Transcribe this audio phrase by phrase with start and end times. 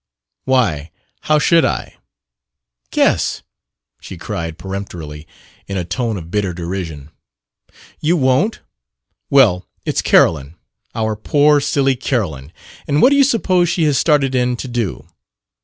[0.45, 0.89] "Why,
[1.29, 1.95] how should I?"
[2.89, 3.43] "Guess!"
[3.99, 5.27] she cried peremptorily,
[5.67, 7.11] in a tone of bitter derision.
[7.99, 8.61] "You won't?
[9.29, 10.55] Well, it's Carolyn
[10.95, 12.51] our poor, silly Carolyn!
[12.87, 15.05] And what do you suppose she has started in to do?